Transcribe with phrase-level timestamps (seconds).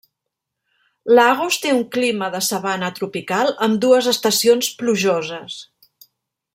[1.19, 5.63] Lagos té un clima de sabana tropical amb dues estacions plujoses.